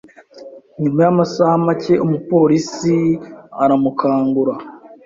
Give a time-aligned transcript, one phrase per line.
[0.81, 2.95] Nyuma yamasaha make umupolisi
[3.63, 4.53] aramukangura